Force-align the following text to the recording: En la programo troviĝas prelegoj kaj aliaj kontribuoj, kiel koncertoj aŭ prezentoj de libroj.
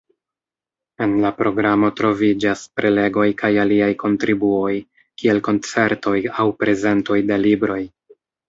En 1.05 1.11
la 1.25 1.31
programo 1.41 1.91
troviĝas 1.99 2.63
prelegoj 2.79 3.27
kaj 3.43 3.51
aliaj 3.65 3.91
kontribuoj, 4.07 4.73
kiel 5.23 5.45
koncertoj 5.49 6.17
aŭ 6.45 6.51
prezentoj 6.65 7.23
de 7.31 7.43
libroj. 7.47 7.81